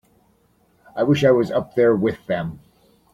I 0.95 1.03
wish 1.03 1.23
I 1.23 1.29
was 1.29 1.51
up 1.51 1.75
there 1.75 1.95
with 1.95 2.25
them. 2.25 2.59